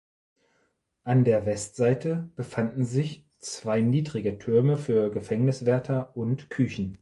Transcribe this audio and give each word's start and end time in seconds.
An 1.03 1.25
der 1.25 1.45
Westseite 1.45 2.31
befanden 2.35 2.85
sich 2.85 3.23
zwei 3.37 3.81
niedrige 3.81 4.39
Türme 4.39 4.75
für 4.77 5.11
Gefängniswärter 5.11 6.17
und 6.17 6.49
Küchen. 6.49 6.89